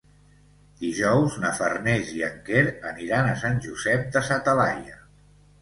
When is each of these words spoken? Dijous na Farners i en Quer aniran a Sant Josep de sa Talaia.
Dijous 0.83 1.35
na 1.43 1.51
Farners 1.57 2.09
i 2.21 2.25
en 2.29 2.41
Quer 2.49 2.65
aniran 2.93 3.29
a 3.29 3.37
Sant 3.45 3.63
Josep 3.67 4.11
de 4.17 4.25
sa 4.31 4.43
Talaia. 4.49 4.99